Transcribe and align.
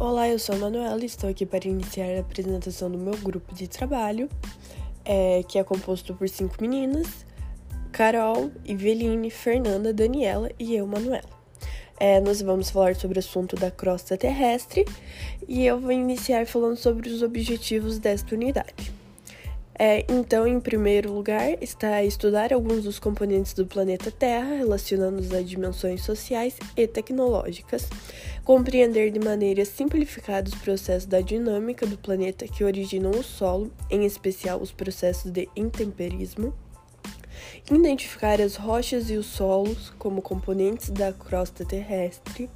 Olá, 0.00 0.30
eu 0.30 0.38
sou 0.38 0.54
a 0.54 0.58
Manuela 0.58 0.98
e 1.02 1.04
estou 1.04 1.28
aqui 1.28 1.44
para 1.44 1.68
iniciar 1.68 2.06
a 2.16 2.20
apresentação 2.20 2.90
do 2.90 2.96
meu 2.96 3.14
grupo 3.18 3.54
de 3.54 3.68
trabalho, 3.68 4.30
é, 5.04 5.42
que 5.46 5.58
é 5.58 5.62
composto 5.62 6.14
por 6.14 6.26
cinco 6.26 6.56
meninas: 6.58 7.26
Carol, 7.92 8.50
Iveline, 8.64 9.28
Fernanda, 9.28 9.92
Daniela 9.92 10.50
e 10.58 10.74
eu, 10.74 10.86
Manuela. 10.86 11.28
É, 11.98 12.18
nós 12.18 12.40
vamos 12.40 12.70
falar 12.70 12.96
sobre 12.96 13.18
o 13.18 13.20
assunto 13.20 13.56
da 13.56 13.70
crosta 13.70 14.16
terrestre 14.16 14.86
e 15.46 15.66
eu 15.66 15.78
vou 15.78 15.92
iniciar 15.92 16.46
falando 16.46 16.78
sobre 16.78 17.10
os 17.10 17.20
objetivos 17.20 17.98
desta 17.98 18.34
unidade. 18.34 19.00
É, 19.82 20.04
então, 20.10 20.46
em 20.46 20.60
primeiro 20.60 21.10
lugar, 21.10 21.62
está 21.62 22.04
estudar 22.04 22.52
alguns 22.52 22.84
dos 22.84 22.98
componentes 22.98 23.54
do 23.54 23.66
planeta 23.66 24.10
Terra, 24.10 24.56
relacionando-os 24.56 25.32
a 25.32 25.40
dimensões 25.40 26.02
sociais 26.02 26.58
e 26.76 26.86
tecnológicas, 26.86 27.88
compreender 28.44 29.10
de 29.10 29.18
maneira 29.18 29.64
simplificada 29.64 30.48
os 30.48 30.54
processos 30.54 31.06
da 31.06 31.20
dinâmica 31.20 31.86
do 31.86 31.98
planeta 31.98 32.46
que 32.46 32.64
originam 32.64 33.10
o 33.10 33.22
solo, 33.22 33.72
em 33.90 34.04
especial 34.04 34.60
os 34.60 34.72
processos 34.72 35.30
de 35.30 35.48
intemperismo, 35.54 36.54
identificar 37.70 38.40
as 38.40 38.56
rochas 38.56 39.10
e 39.10 39.16
os 39.16 39.26
solos 39.26 39.92
como 39.98 40.22
componentes 40.22 40.90
da 40.90 41.12
crosta 41.12 41.64
terrestre, 41.64 42.50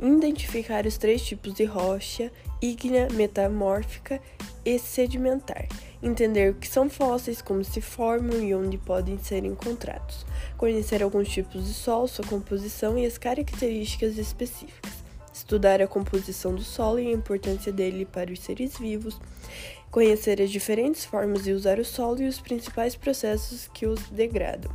identificar 0.00 0.86
os 0.86 0.96
três 0.96 1.22
tipos 1.22 1.54
de 1.54 1.64
rocha, 1.64 2.30
ígnea, 2.60 3.08
metamórfica 3.10 4.20
e 4.64 4.78
sedimentar 4.78 5.66
entender 6.02 6.50
o 6.50 6.54
que 6.54 6.66
são 6.66 6.90
fósseis, 6.90 7.40
como 7.40 7.62
se 7.62 7.80
formam 7.80 8.42
e 8.42 8.54
onde 8.54 8.76
podem 8.76 9.18
ser 9.18 9.44
encontrados, 9.44 10.26
conhecer 10.58 11.02
alguns 11.02 11.28
tipos 11.28 11.64
de 11.64 11.72
solo, 11.72 12.08
sua 12.08 12.26
composição 12.26 12.98
e 12.98 13.06
as 13.06 13.16
características 13.16 14.18
específicas, 14.18 15.01
estudar 15.42 15.82
a 15.82 15.86
composição 15.88 16.54
do 16.54 16.62
solo 16.62 17.00
e 17.00 17.08
a 17.08 17.12
importância 17.12 17.72
dele 17.72 18.06
para 18.06 18.32
os 18.32 18.40
seres 18.40 18.78
vivos, 18.78 19.20
conhecer 19.90 20.40
as 20.40 20.50
diferentes 20.50 21.04
formas 21.04 21.42
de 21.42 21.52
usar 21.52 21.78
o 21.78 21.84
solo 21.84 22.22
e 22.22 22.28
os 22.28 22.40
principais 22.40 22.94
processos 22.94 23.68
que 23.74 23.84
os 23.84 24.00
degradam. 24.08 24.72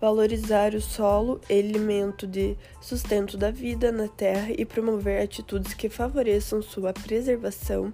Valorizar 0.00 0.74
o 0.74 0.80
solo, 0.80 1.40
elemento 1.48 2.26
de 2.26 2.56
sustento 2.80 3.36
da 3.36 3.50
vida 3.50 3.92
na 3.92 4.08
terra, 4.08 4.52
e 4.56 4.64
promover 4.64 5.22
atitudes 5.22 5.74
que 5.74 5.88
favoreçam 5.88 6.62
sua 6.62 6.92
preservação, 6.92 7.92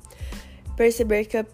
Perceber 0.77 1.25
que 1.27 1.37
a 1.37 1.47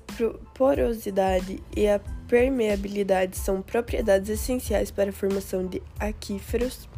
porosidade 0.54 1.62
e 1.76 1.86
a 1.86 2.00
permeabilidade 2.26 3.36
são 3.36 3.60
propriedades 3.60 4.30
essenciais 4.30 4.90
para 4.90 5.10
a 5.10 5.12
formação 5.12 5.66
de 5.66 5.82
aquíferos. 5.98 6.88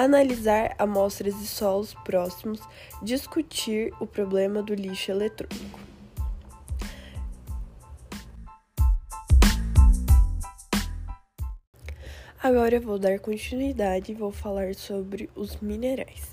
Analisar 0.00 0.76
amostras 0.78 1.36
de 1.40 1.46
solos 1.48 1.92
próximos. 2.04 2.60
Discutir 3.02 3.92
o 3.98 4.06
problema 4.06 4.62
do 4.62 4.72
lixo 4.72 5.10
eletrônico. 5.10 5.80
Agora 12.40 12.76
eu 12.76 12.80
vou 12.80 12.96
dar 12.96 13.18
continuidade 13.18 14.12
e 14.12 14.14
vou 14.14 14.30
falar 14.30 14.72
sobre 14.76 15.28
os 15.34 15.56
minerais. 15.56 16.30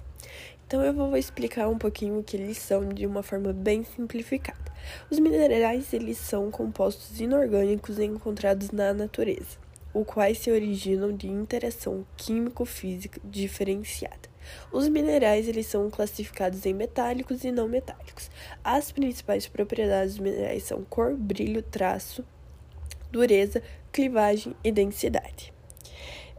Então 0.67 0.83
eu 0.83 0.93
vou 0.93 1.17
explicar 1.17 1.67
um 1.67 1.79
pouquinho 1.79 2.19
o 2.19 2.23
que 2.23 2.37
eles 2.37 2.59
são 2.59 2.89
de 2.89 3.07
uma 3.07 3.23
forma 3.23 3.51
bem 3.51 3.83
simplificada. 3.83 4.71
Os 5.09 5.17
minerais 5.17 5.91
eles 5.91 6.19
são 6.19 6.51
compostos 6.51 7.19
inorgânicos 7.19 7.97
encontrados 7.97 8.69
na 8.69 8.93
natureza, 8.93 9.57
os 9.95 10.05
quais 10.05 10.37
se 10.39 10.51
originam 10.51 11.15
de 11.15 11.27
interação 11.27 12.05
químico-física 12.17 13.21
diferenciada. 13.23 14.29
Os 14.71 14.87
minerais 14.89 15.47
eles 15.47 15.65
são 15.67 15.89
classificados 15.89 16.65
em 16.65 16.73
metálicos 16.73 17.43
e 17.43 17.51
não 17.51 17.67
metálicos. 17.67 18.29
As 18.63 18.91
principais 18.91 19.47
propriedades 19.47 20.15
dos 20.15 20.19
minerais 20.19 20.63
são 20.63 20.83
cor, 20.83 21.15
brilho, 21.15 21.63
traço, 21.63 22.23
dureza, 23.09 23.63
clivagem 23.91 24.53
e 24.63 24.71
densidade. 24.71 25.53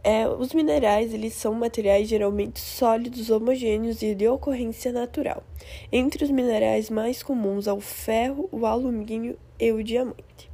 É, 0.03 0.27
os 0.27 0.53
minerais 0.53 1.13
eles 1.13 1.33
são 1.33 1.53
materiais 1.53 2.07
geralmente 2.07 2.59
sólidos, 2.59 3.29
homogêneos 3.29 4.01
e 4.01 4.13
de 4.13 4.27
ocorrência 4.27 4.91
natural. 4.93 5.43
Entre 5.91 6.23
os 6.23 6.29
minerais 6.29 6.89
mais 6.89 7.23
comuns 7.23 7.67
há 7.67 7.73
o 7.73 7.81
ferro, 7.81 8.47
o 8.51 8.65
alumínio 8.65 9.37
e 9.59 9.71
o 9.71 9.83
diamante. 9.83 10.46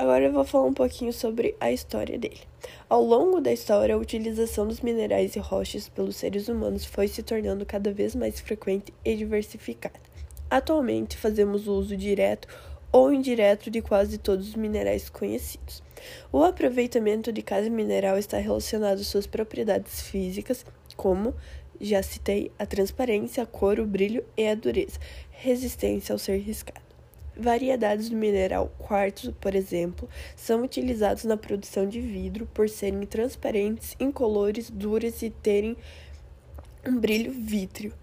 Agora 0.00 0.24
eu 0.24 0.32
vou 0.32 0.46
falar 0.46 0.64
um 0.64 0.72
pouquinho 0.72 1.12
sobre 1.12 1.54
a 1.60 1.70
história 1.70 2.18
dele. 2.18 2.40
Ao 2.88 3.04
longo 3.04 3.38
da 3.38 3.52
história, 3.52 3.94
a 3.94 3.98
utilização 3.98 4.66
dos 4.66 4.80
minerais 4.80 5.36
e 5.36 5.38
rochas 5.38 5.90
pelos 5.90 6.16
seres 6.16 6.48
humanos 6.48 6.86
foi 6.86 7.06
se 7.06 7.22
tornando 7.22 7.66
cada 7.66 7.92
vez 7.92 8.14
mais 8.14 8.40
frequente 8.40 8.94
e 9.04 9.14
diversificada. 9.14 10.00
Atualmente, 10.48 11.18
fazemos 11.18 11.68
uso 11.68 11.94
direto 11.98 12.48
ou 12.90 13.12
indireto 13.12 13.70
de 13.70 13.82
quase 13.82 14.16
todos 14.16 14.48
os 14.48 14.54
minerais 14.54 15.10
conhecidos. 15.10 15.82
O 16.32 16.42
aproveitamento 16.42 17.30
de 17.30 17.42
cada 17.42 17.68
mineral 17.68 18.16
está 18.16 18.38
relacionado 18.38 19.00
às 19.00 19.06
suas 19.06 19.26
propriedades 19.26 20.00
físicas, 20.00 20.64
como 20.96 21.34
já 21.78 22.02
citei, 22.02 22.50
a 22.58 22.64
transparência, 22.64 23.42
a 23.42 23.46
cor, 23.46 23.78
o 23.78 23.84
brilho 23.84 24.24
e 24.34 24.48
a 24.48 24.54
dureza, 24.54 24.98
resistência 25.30 26.14
ao 26.14 26.18
ser 26.18 26.38
riscado. 26.38 26.89
Variedades 27.40 28.10
do 28.10 28.16
mineral 28.16 28.70
quartzo, 28.76 29.32
por 29.40 29.54
exemplo, 29.54 30.06
são 30.36 30.62
utilizados 30.62 31.24
na 31.24 31.38
produção 31.38 31.88
de 31.88 31.98
vidro 31.98 32.44
por 32.52 32.68
serem 32.68 33.06
transparentes, 33.06 33.96
incolores, 33.98 34.68
duras 34.68 35.22
e 35.22 35.30
terem 35.30 35.74
um 36.86 36.98
brilho 36.98 37.32
vítreo. 37.32 37.94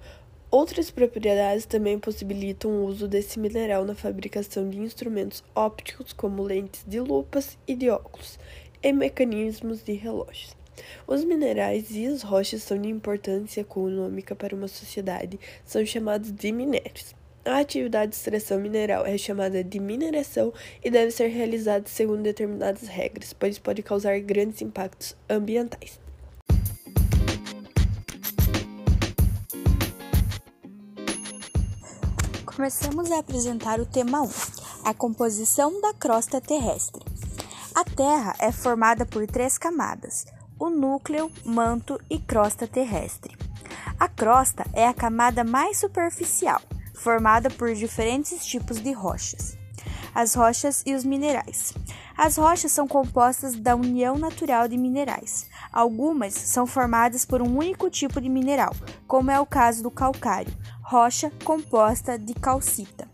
Outras 0.49 0.89
propriedades 0.89 1.67
também 1.67 1.99
possibilitam 1.99 2.71
o 2.71 2.85
uso 2.87 3.07
desse 3.07 3.39
mineral 3.39 3.85
na 3.85 3.93
fabricação 3.93 4.67
de 4.71 4.79
instrumentos 4.79 5.43
ópticos, 5.53 6.13
como 6.13 6.41
lentes 6.41 6.83
de 6.87 6.99
lupas 6.99 7.59
e 7.67 7.75
de 7.75 7.91
óculos, 7.91 8.39
e 8.81 8.91
mecanismos 8.91 9.83
de 9.83 9.93
relógios. 9.93 10.57
Os 11.05 11.23
minerais 11.23 11.91
e 11.91 12.07
as 12.07 12.23
rochas 12.23 12.63
são 12.63 12.81
de 12.81 12.89
importância 12.89 13.61
econômica 13.61 14.35
para 14.35 14.55
uma 14.55 14.67
sociedade, 14.67 15.39
são 15.63 15.85
chamados 15.85 16.31
de 16.31 16.51
minérios. 16.51 17.13
A 17.47 17.59
atividade 17.59 18.11
de 18.11 18.17
extração 18.17 18.59
mineral 18.59 19.05
é 19.05 19.17
chamada 19.17 19.63
de 19.63 19.79
mineração 19.79 20.53
e 20.83 20.91
deve 20.91 21.11
ser 21.11 21.27
realizada 21.27 21.85
segundo 21.87 22.21
determinadas 22.21 22.89
regras, 22.89 23.31
pois 23.31 23.57
pode 23.57 23.81
causar 23.81 24.19
grandes 24.19 24.61
impactos 24.61 25.15
ambientais. 25.29 25.97
Começamos 32.45 33.11
a 33.11 33.19
apresentar 33.19 33.79
o 33.79 33.85
tema 33.85 34.21
1, 34.23 34.29
a 34.83 34.93
composição 34.93 35.79
da 35.79 35.93
crosta 35.93 36.41
terrestre. 36.41 37.01
A 37.73 37.85
Terra 37.85 38.35
é 38.39 38.51
formada 38.51 39.05
por 39.05 39.25
três 39.25 39.57
camadas: 39.57 40.25
o 40.59 40.69
núcleo, 40.69 41.31
manto 41.45 41.97
e 42.09 42.19
crosta 42.19 42.67
terrestre. 42.67 43.37
A 43.97 44.09
crosta 44.09 44.65
é 44.73 44.85
a 44.85 44.93
camada 44.93 45.45
mais 45.45 45.79
superficial, 45.79 46.61
formada 46.97 47.49
por 47.49 47.73
diferentes 47.73 48.45
tipos 48.45 48.81
de 48.81 48.91
rochas. 48.91 49.57
As 50.13 50.33
rochas 50.33 50.83
e 50.85 50.95
os 50.95 51.03
minerais. 51.03 51.73
As 52.17 52.37
rochas 52.37 52.71
são 52.71 52.87
compostas 52.87 53.55
da 53.55 53.75
união 53.75 54.17
natural 54.17 54.67
de 54.67 54.75
minerais. 54.77 55.47
Algumas 55.71 56.33
são 56.33 56.65
formadas 56.65 57.23
por 57.23 57.41
um 57.41 57.57
único 57.57 57.89
tipo 57.89 58.19
de 58.19 58.27
mineral, 58.27 58.73
como 59.07 59.29
é 59.29 59.39
o 59.39 59.45
caso 59.45 59.83
do 59.83 59.91
calcário, 59.91 60.51
rocha 60.81 61.31
composta 61.43 62.17
de 62.17 62.33
calcita. 62.33 63.07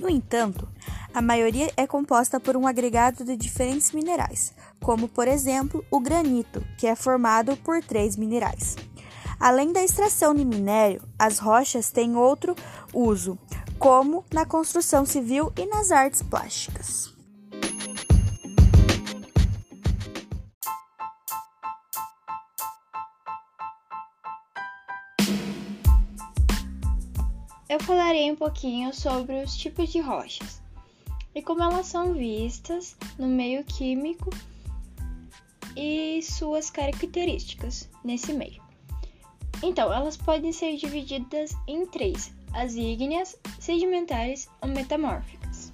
No 0.00 0.08
entanto, 0.08 0.66
a 1.12 1.20
maioria 1.20 1.70
é 1.76 1.86
composta 1.86 2.40
por 2.40 2.56
um 2.56 2.66
agregado 2.66 3.24
de 3.24 3.36
diferentes 3.36 3.92
minerais, 3.92 4.54
como 4.80 5.08
por 5.08 5.28
exemplo 5.28 5.84
o 5.90 6.00
granito, 6.00 6.62
que 6.78 6.86
é 6.86 6.94
formado 6.94 7.56
por 7.58 7.82
três 7.82 8.16
minerais. 8.16 8.76
Além 9.38 9.72
da 9.72 9.82
extração 9.82 10.34
de 10.34 10.44
minério, 10.44 11.02
as 11.18 11.38
rochas 11.38 11.90
têm 11.90 12.16
outro 12.16 12.54
uso, 12.92 13.38
como 13.78 14.24
na 14.32 14.44
construção 14.44 15.04
civil 15.04 15.52
e 15.56 15.66
nas 15.66 15.90
artes 15.90 16.22
plásticas. 16.22 17.16
eu 27.76 27.80
falarei 27.80 28.32
um 28.32 28.36
pouquinho 28.36 28.94
sobre 28.94 29.42
os 29.42 29.54
tipos 29.54 29.90
de 29.90 30.00
rochas 30.00 30.62
e 31.34 31.42
como 31.42 31.62
elas 31.62 31.86
são 31.86 32.14
vistas 32.14 32.96
no 33.18 33.26
meio 33.26 33.62
químico 33.64 34.30
e 35.76 36.22
suas 36.22 36.70
características 36.70 37.86
nesse 38.02 38.32
meio. 38.32 38.65
Então, 39.62 39.92
elas 39.92 40.16
podem 40.16 40.52
ser 40.52 40.76
divididas 40.76 41.52
em 41.66 41.86
três: 41.86 42.32
as 42.52 42.74
ígneas, 42.74 43.38
sedimentares 43.58 44.48
ou 44.60 44.68
metamórficas. 44.68 45.72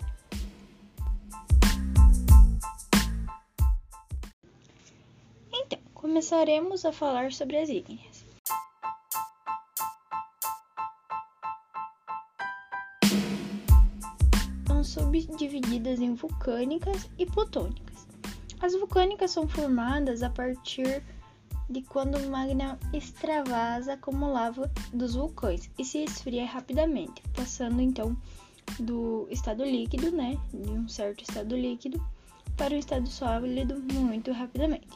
Então, 5.53 5.79
começaremos 5.95 6.85
a 6.85 6.93
falar 6.93 7.33
sobre 7.33 7.57
as 7.59 7.69
ígneas. 7.69 8.25
São 14.67 14.85
subdivididas 14.85 16.01
em 16.01 16.15
vulcânicas 16.15 17.11
e 17.19 17.27
plutônicas. 17.27 18.07
As 18.61 18.75
vulcânicas 18.75 19.33
são 19.33 19.49
formadas 19.49 20.23
a 20.23 20.31
partir 20.31 20.85
de 20.85 21.22
quando 21.89 22.17
o 22.17 22.31
magma 22.31 22.79
extravasa 22.93 23.97
como 23.97 24.31
lava 24.31 24.71
dos 24.93 25.15
vulcões 25.15 25.71
e 25.79 25.85
se 25.85 26.05
esfria 26.05 26.47
rapidamente, 26.47 27.23
passando 27.35 27.81
então 27.81 28.17
do 28.79 29.27
estado 29.31 29.65
líquido, 29.65 30.11
né, 30.11 30.39
de 30.53 30.71
um 30.71 30.89
certo 30.89 31.23
estado 31.23 31.57
líquido, 31.57 32.05
para 32.57 32.75
um 32.75 32.79
estado 32.79 33.09
sólido 33.09 33.83
muito 33.93 34.33
rapidamente. 34.33 34.89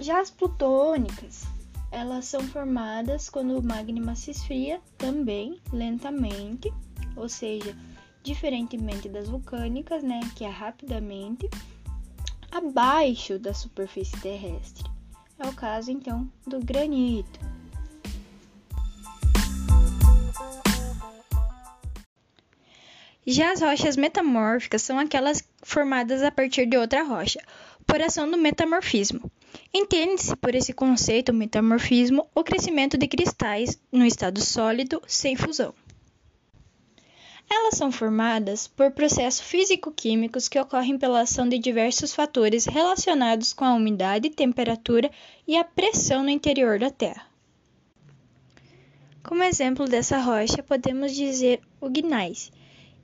Já 0.00 0.20
as 0.20 0.30
plutônicas, 0.30 1.44
elas 1.90 2.24
são 2.24 2.40
formadas 2.40 3.28
quando 3.28 3.58
o 3.58 3.62
magma 3.62 4.14
se 4.14 4.30
esfria 4.30 4.80
também 4.96 5.60
lentamente, 5.72 6.72
ou 7.16 7.28
seja, 7.28 7.76
diferentemente 8.22 9.08
das 9.08 9.28
vulcânicas, 9.28 10.02
né, 10.02 10.20
que 10.36 10.44
é 10.44 10.48
rapidamente, 10.48 11.48
abaixo 12.50 13.38
da 13.38 13.54
superfície 13.54 14.18
terrestre. 14.20 14.84
É 15.38 15.46
o 15.46 15.52
caso 15.52 15.90
então 15.90 16.30
do 16.46 16.60
granito. 16.60 17.40
Já 23.26 23.52
as 23.52 23.60
rochas 23.60 23.96
metamórficas 23.96 24.82
são 24.82 24.98
aquelas 24.98 25.42
formadas 25.62 26.22
a 26.22 26.30
partir 26.32 26.66
de 26.66 26.76
outra 26.76 27.02
rocha, 27.04 27.40
por 27.86 28.00
ação 28.02 28.30
do 28.30 28.36
metamorfismo. 28.36 29.30
Entende-se 29.72 30.34
por 30.36 30.54
esse 30.54 30.72
conceito 30.72 31.32
metamorfismo 31.32 32.28
o 32.34 32.42
crescimento 32.42 32.98
de 32.98 33.06
cristais 33.06 33.80
no 33.92 34.04
estado 34.04 34.40
sólido 34.40 35.00
sem 35.06 35.36
fusão. 35.36 35.74
Elas 37.52 37.76
são 37.76 37.90
formadas 37.90 38.68
por 38.68 38.92
processos 38.92 39.40
físico-químicos 39.40 40.48
que 40.48 40.58
ocorrem 40.58 40.96
pela 40.96 41.22
ação 41.22 41.48
de 41.48 41.58
diversos 41.58 42.14
fatores 42.14 42.64
relacionados 42.64 43.52
com 43.52 43.64
a 43.64 43.74
umidade, 43.74 44.30
temperatura 44.30 45.10
e 45.48 45.56
a 45.56 45.64
pressão 45.64 46.22
no 46.22 46.30
interior 46.30 46.78
da 46.78 46.90
Terra. 46.90 47.26
Como 49.24 49.42
exemplo 49.42 49.86
dessa 49.86 50.18
rocha, 50.18 50.62
podemos 50.62 51.12
dizer 51.12 51.60
o 51.80 51.90
gneiss, 51.90 52.52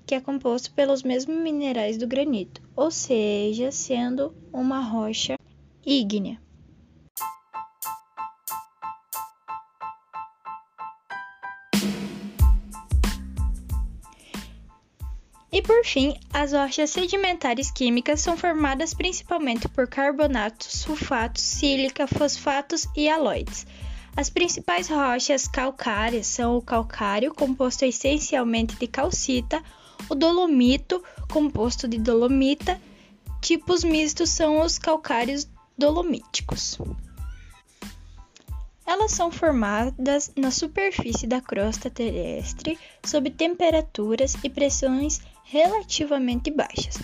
que 0.06 0.14
é 0.14 0.20
composto 0.20 0.72
pelos 0.72 1.02
mesmos 1.02 1.36
minerais 1.36 1.98
do 1.98 2.06
granito, 2.06 2.62
ou 2.76 2.90
seja, 2.90 3.72
sendo 3.72 4.32
uma 4.52 4.78
rocha 4.78 5.36
ígnea. 5.84 6.40
E 15.56 15.62
por 15.62 15.82
fim, 15.86 16.14
as 16.34 16.52
rochas 16.52 16.90
sedimentares 16.90 17.70
químicas 17.70 18.20
são 18.20 18.36
formadas 18.36 18.92
principalmente 18.92 19.66
por 19.66 19.88
carbonatos, 19.88 20.80
sulfatos, 20.80 21.42
sílica, 21.42 22.06
fosfatos 22.06 22.86
e 22.94 23.08
haloides. 23.08 23.66
As 24.14 24.28
principais 24.28 24.90
rochas 24.90 25.48
calcárias 25.48 26.26
são 26.26 26.58
o 26.58 26.62
calcário, 26.62 27.32
composto 27.32 27.86
essencialmente 27.86 28.76
de 28.76 28.86
calcita, 28.86 29.64
o 30.10 30.14
dolomito, 30.14 31.02
composto 31.32 31.88
de 31.88 31.96
dolomita. 31.96 32.78
Tipos 33.40 33.82
mistos 33.82 34.28
são 34.28 34.60
os 34.60 34.78
calcários 34.78 35.48
dolomíticos. 35.78 36.76
Elas 38.86 39.12
são 39.12 39.32
formadas 39.32 40.30
na 40.36 40.50
superfície 40.50 41.26
da 41.26 41.40
crosta 41.40 41.90
terrestre 41.90 42.78
sob 43.04 43.30
temperaturas 43.30 44.36
e 44.44 44.48
pressões 44.48 45.20
relativamente 45.42 46.50
baixas, 46.50 46.98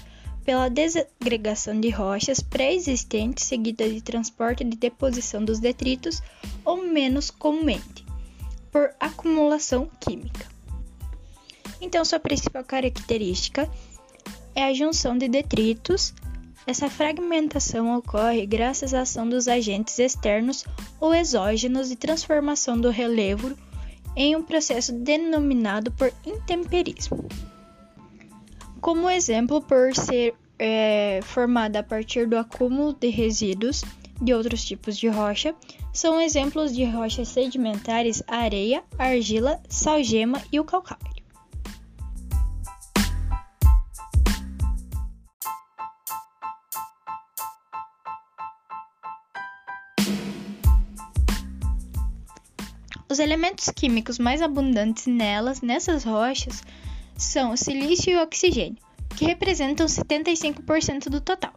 pela 0.44 0.68
desagregação 0.68 1.80
de 1.80 1.90
rochas 1.90 2.40
pré-existentes 2.40 3.44
seguida 3.44 3.88
de 3.88 4.00
transporte 4.00 4.62
de 4.64 4.76
deposição 4.76 5.44
dos 5.44 5.58
detritos 5.58 6.22
ou 6.64 6.84
menos 6.84 7.30
comumente, 7.30 8.04
por 8.70 8.94
acumulação 8.98 9.88
química. 10.00 10.46
Então, 11.80 12.04
sua 12.04 12.20
principal 12.20 12.62
característica 12.64 13.68
é 14.54 14.64
a 14.64 14.72
junção 14.72 15.18
de 15.18 15.28
detritos. 15.28 16.14
Essa 16.66 16.88
fragmentação 16.88 17.96
ocorre 17.96 18.46
graças 18.46 18.94
à 18.94 19.00
ação 19.00 19.28
dos 19.28 19.48
agentes 19.48 19.98
externos 19.98 20.64
ou 21.00 21.12
exógenos 21.12 21.88
de 21.88 21.96
transformação 21.96 22.80
do 22.80 22.88
relevo 22.88 23.56
em 24.14 24.36
um 24.36 24.42
processo 24.42 24.92
denominado 24.92 25.90
por 25.92 26.12
intemperismo. 26.24 27.26
Como 28.80 29.10
exemplo, 29.10 29.60
por 29.60 29.94
ser 29.94 30.34
é, 30.58 31.20
formada 31.22 31.80
a 31.80 31.82
partir 31.82 32.28
do 32.28 32.36
acúmulo 32.36 32.92
de 32.92 33.08
resíduos 33.08 33.82
de 34.20 34.32
outros 34.32 34.64
tipos 34.64 34.96
de 34.96 35.08
rocha, 35.08 35.54
são 35.92 36.20
exemplos 36.20 36.72
de 36.72 36.84
rochas 36.84 37.28
sedimentares 37.28 38.22
a 38.28 38.36
areia, 38.36 38.84
argila, 38.96 39.60
salgema 39.68 40.40
e 40.52 40.60
o 40.60 40.64
calcário. 40.64 41.21
Os 53.12 53.18
elementos 53.18 53.68
químicos 53.68 54.18
mais 54.18 54.40
abundantes 54.40 55.06
nelas, 55.06 55.60
nessas 55.60 56.02
rochas, 56.02 56.62
são 57.14 57.52
o 57.52 57.58
silício 57.58 58.10
e 58.10 58.16
o 58.16 58.22
oxigênio, 58.22 58.78
que 59.14 59.26
representam 59.26 59.84
75% 59.84 61.10
do 61.10 61.20
total. 61.20 61.52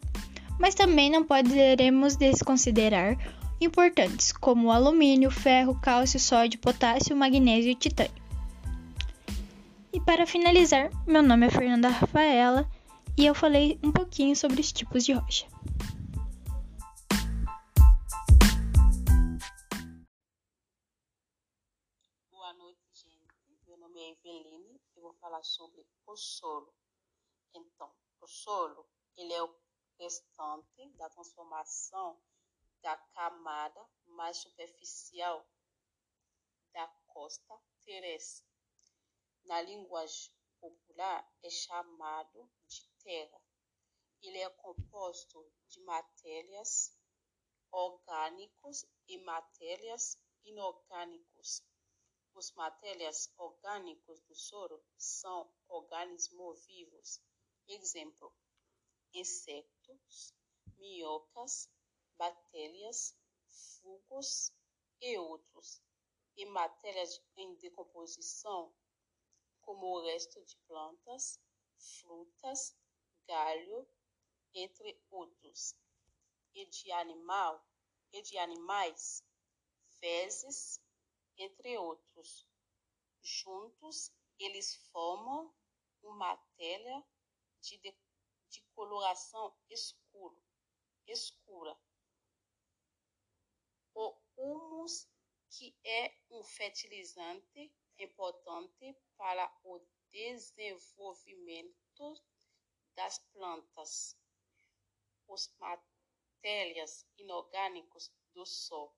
Mas 0.59 0.75
também 0.75 1.09
não 1.09 1.23
poderemos 1.23 2.17
desconsiderar 2.17 3.17
importantes 3.61 4.33
como 4.33 4.67
o 4.67 4.71
alumínio, 4.71 5.31
ferro, 5.31 5.79
cálcio, 5.81 6.19
sódio, 6.19 6.59
potássio, 6.59 7.15
magnésio 7.15 7.71
e 7.71 7.75
titânio. 7.75 8.11
E 9.93 10.01
para 10.01 10.27
finalizar, 10.27 10.89
meu 11.07 11.23
nome 11.23 11.47
é 11.47 11.49
Fernanda 11.49 11.87
Rafaela 11.87 12.69
e 13.17 13.25
eu 13.25 13.33
falei 13.33 13.79
um 13.81 13.93
pouquinho 13.93 14.35
sobre 14.35 14.59
os 14.59 14.73
tipos 14.73 15.05
de 15.05 15.13
rocha. 15.13 15.45
Eveline, 24.05 24.79
eu 24.95 25.01
vou 25.01 25.13
falar 25.15 25.43
sobre 25.43 25.83
o 26.05 26.15
solo. 26.15 26.74
Então, 27.53 27.91
o 28.21 28.27
solo, 28.27 28.88
ele 29.17 29.33
é 29.33 29.43
o 29.43 29.59
restante 29.97 30.89
da 30.91 31.09
transformação 31.09 32.21
da 32.81 32.95
camada 32.97 33.89
mais 34.05 34.38
superficial 34.38 35.43
da 36.71 36.88
costa 37.07 37.59
terrestre. 37.83 38.45
Na 39.45 39.62
linguagem 39.62 40.31
popular, 40.59 41.27
é 41.41 41.50
chamado 41.50 42.51
de 42.67 42.88
terra. 43.03 43.41
Ele 44.21 44.38
é 44.38 44.50
composto 44.50 45.51
de 45.67 45.81
matérias 45.81 46.95
orgânicos 47.71 48.85
e 49.07 49.17
matérias 49.24 50.19
inorgânicos 50.43 51.63
os 52.36 52.51
matérias 52.51 53.32
orgânicos 53.38 54.22
do 54.24 54.36
solo 54.36 54.84
são 54.98 55.50
organismos 55.70 56.65
vivos. 56.65 57.22
Exemplo: 57.68 58.34
insetos, 59.13 60.34
minhocas, 60.77 61.70
bactérias, 62.18 63.18
fungos 63.48 64.51
e 65.01 65.18
outros. 65.18 65.82
E 66.38 66.46
matérias 66.48 67.22
em 67.38 67.56
decomposição, 67.56 68.75
como 69.62 69.86
o 69.86 70.04
resto 70.04 70.44
de 70.44 70.58
plantas, 70.68 71.39
frutas, 71.77 72.75
galho, 73.25 73.88
entre 74.54 75.01
outros. 75.10 75.74
E 76.54 76.65
de 76.65 76.92
animal, 76.92 77.65
e 78.12 78.22
de 78.22 78.38
animais, 78.38 79.24
fezes, 80.00 80.82
entre 81.38 81.77
outros. 81.77 82.48
Juntos, 83.22 84.12
eles 84.39 84.75
formam 84.92 85.54
uma 86.04 86.36
telha 86.58 87.06
de, 87.62 87.77
de, 87.77 87.96
de 88.50 88.62
coloração 88.75 89.56
escuro, 89.70 90.38
escura. 91.08 91.77
O 93.94 94.13
humus, 94.38 95.08
que 95.50 95.77
é 95.84 96.13
um 96.30 96.44
fertilizante 96.44 97.74
importante 97.98 98.96
para 99.18 99.51
o 99.63 99.80
desenvolvimento 100.12 102.22
das 102.94 103.18
plantas. 103.34 104.15
Os 105.27 105.51
matérias 105.58 107.08
inorgânicos 107.18 108.13
do 108.34 108.46
sol. 108.46 108.96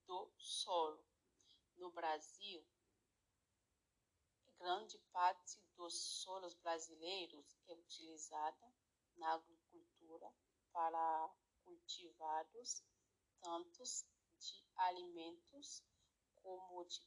do 0.05 0.31
solo. 0.37 1.03
No 1.77 1.91
Brasil, 1.91 2.65
grande 4.57 4.97
parte 5.11 5.61
dos 5.75 5.93
solos 6.21 6.55
brasileiros 6.55 7.55
é 7.67 7.73
utilizada 7.73 8.73
na 9.15 9.33
agricultura 9.33 10.33
para 10.71 11.35
cultivados 11.63 12.83
tanto 13.41 13.83
de 14.39 14.65
alimentos 14.75 15.83
como 16.35 16.85
de 16.85 17.01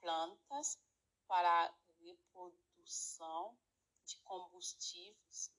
plantas 0.00 0.78
para 1.26 1.74
reprodução 2.00 3.58
de 4.04 4.16
combustíveis 4.22 5.52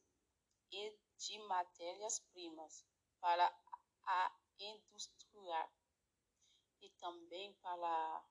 e 0.71 0.97
de 1.17 1.39
matérias-primas 1.39 2.85
para 3.19 3.45
a 4.03 4.38
indústria 4.59 5.69
e 6.81 6.89
também 6.91 7.53
para 7.55 7.87
a 7.87 8.25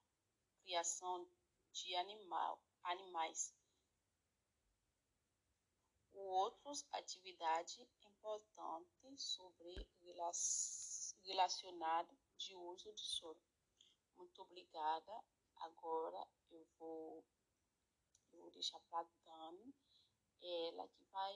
criação 0.62 1.28
de 1.72 1.94
animal, 1.96 2.62
animais. 2.82 3.54
Outras 6.12 6.86
atividades 6.92 7.78
importantes 7.78 9.22
sobre 9.22 9.86
relacionado 11.24 12.18
de 12.36 12.54
uso 12.56 12.92
de 12.92 13.02
solo. 13.02 13.40
Muito 14.16 14.42
obrigada. 14.42 15.12
Agora 15.56 16.26
eu 16.50 16.66
vou, 16.78 17.24
eu 18.32 18.40
vou 18.40 18.50
deixar 18.50 18.80
para 18.90 19.06
Dani, 19.24 19.74
ela 20.40 20.88
que 20.88 21.04
vai 21.04 21.34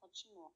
continuar. 0.00 0.52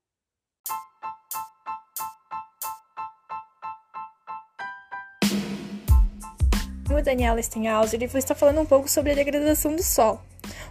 Daniela 7.02 7.42
Stenhouse 7.42 7.94
ele 7.94 8.04
está 8.04 8.34
falando 8.34 8.60
um 8.60 8.66
pouco 8.66 8.88
sobre 8.88 9.12
a 9.12 9.14
degradação 9.14 9.74
do 9.74 9.82
solo, 9.82 10.20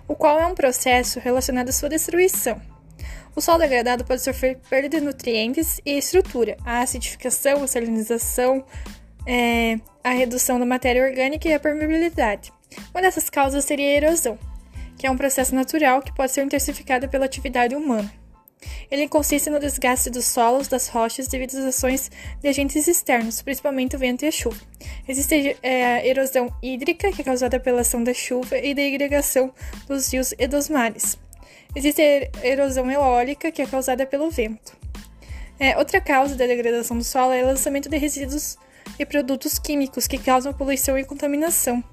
o 0.07 0.15
qual 0.15 0.39
é 0.39 0.45
um 0.45 0.55
processo 0.55 1.19
relacionado 1.19 1.69
à 1.69 1.71
sua 1.71 1.89
destruição. 1.89 2.61
O 3.35 3.41
solo 3.41 3.59
degradado 3.59 4.03
pode 4.03 4.21
sofrer 4.21 4.57
perda 4.69 4.89
de 4.89 5.01
nutrientes 5.01 5.79
e 5.85 5.97
estrutura, 5.97 6.57
a 6.65 6.81
acidificação, 6.81 7.63
a 7.63 7.67
salinização, 7.67 8.65
é, 9.25 9.79
a 10.03 10.09
redução 10.09 10.59
da 10.59 10.65
matéria 10.65 11.03
orgânica 11.03 11.47
e 11.47 11.53
a 11.53 11.59
permeabilidade. 11.59 12.51
Uma 12.91 13.01
dessas 13.01 13.29
causas 13.29 13.65
seria 13.65 13.85
a 13.85 14.07
erosão, 14.07 14.37
que 14.97 15.07
é 15.07 15.11
um 15.11 15.17
processo 15.17 15.55
natural 15.55 16.01
que 16.01 16.13
pode 16.13 16.31
ser 16.31 16.43
intensificado 16.43 17.07
pela 17.07 17.25
atividade 17.25 17.75
humana. 17.75 18.11
Ele 18.91 19.07
consiste 19.07 19.49
no 19.49 19.59
desgaste 19.59 20.09
dos 20.09 20.25
solos, 20.25 20.67
das 20.67 20.87
rochas 20.87 21.27
devido 21.27 21.57
às 21.57 21.65
ações 21.65 22.11
de 22.41 22.47
agentes 22.47 22.87
externos, 22.87 23.41
principalmente 23.41 23.95
o 23.95 23.99
vento 23.99 24.23
e 24.25 24.27
a 24.27 24.31
chuva. 24.31 24.59
Existe 25.07 25.57
é, 25.61 26.07
erosão 26.07 26.53
hídrica, 26.61 27.11
que 27.11 27.21
é 27.21 27.25
causada 27.25 27.59
pela 27.59 27.81
ação 27.81 28.03
da 28.03 28.13
chuva 28.13 28.57
e 28.57 28.73
da 28.73 28.81
irrigação 28.81 29.53
dos 29.87 30.11
rios 30.11 30.33
e 30.37 30.47
dos 30.47 30.69
mares. 30.69 31.17
Existe 31.75 32.01
a 32.01 32.45
erosão 32.45 32.89
eólica, 32.89 33.51
que 33.51 33.61
é 33.61 33.67
causada 33.67 34.05
pelo 34.05 34.29
vento. 34.31 34.75
É, 35.59 35.77
outra 35.77 36.01
causa 36.01 36.35
da 36.35 36.47
degradação 36.47 36.97
do 36.97 37.03
solo 37.03 37.33
é 37.33 37.43
o 37.43 37.47
lançamento 37.47 37.89
de 37.89 37.97
resíduos 37.97 38.57
e 38.97 39.05
produtos 39.05 39.59
químicos 39.59 40.07
que 40.07 40.17
causam 40.17 40.53
poluição 40.53 40.97
e 40.97 41.03
contaminação. 41.03 41.83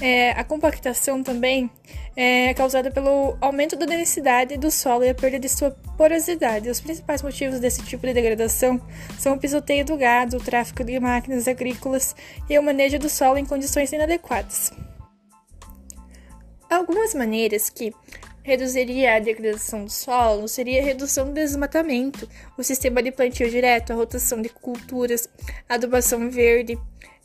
É, 0.00 0.30
a 0.30 0.44
compactação 0.44 1.22
também 1.22 1.70
é 2.14 2.54
causada 2.54 2.90
pelo 2.90 3.36
aumento 3.40 3.76
da 3.76 3.84
densidade 3.84 4.56
do 4.56 4.70
solo 4.70 5.04
e 5.04 5.08
a 5.08 5.14
perda 5.14 5.38
de 5.38 5.48
sua 5.48 5.70
porosidade. 5.96 6.68
Os 6.68 6.80
principais 6.80 7.22
motivos 7.22 7.58
desse 7.58 7.82
tipo 7.82 8.06
de 8.06 8.12
degradação 8.12 8.80
são 9.18 9.34
o 9.34 9.38
pisoteio 9.38 9.84
do 9.84 9.96
gado, 9.96 10.36
o 10.36 10.40
tráfico 10.40 10.84
de 10.84 10.98
máquinas 11.00 11.48
agrícolas 11.48 12.14
e 12.48 12.58
o 12.58 12.62
manejo 12.62 12.98
do 12.98 13.08
solo 13.08 13.38
em 13.38 13.44
condições 13.44 13.92
inadequadas. 13.92 14.72
Algumas 16.70 17.14
maneiras 17.14 17.70
que 17.70 17.92
reduziria 18.42 19.16
a 19.16 19.18
degradação 19.18 19.84
do 19.84 19.90
solo 19.90 20.48
seria 20.48 20.80
a 20.80 20.84
redução 20.84 21.26
do 21.26 21.34
desmatamento, 21.34 22.28
o 22.56 22.62
sistema 22.62 23.02
de 23.02 23.10
plantio 23.12 23.48
direto, 23.50 23.92
a 23.92 23.96
rotação 23.96 24.40
de 24.40 24.48
culturas, 24.48 25.28
a 25.68 25.74
adubação 25.74 26.30
verde, 26.30 26.78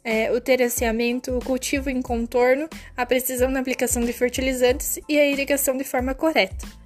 é, 0.04 0.32
o 0.32 0.42
terraceamento, 0.42 1.36
o 1.38 1.44
cultivo 1.44 1.90
em 1.90 2.02
contorno, 2.02 2.68
a 2.96 3.06
precisão 3.06 3.50
na 3.50 3.60
aplicação 3.60 4.04
de 4.04 4.14
fertilizantes 4.14 5.00
e 5.08 5.20
a 5.20 5.26
irrigação 5.26 5.78
de 5.78 5.84
forma 5.84 6.14
correta. 6.14 6.83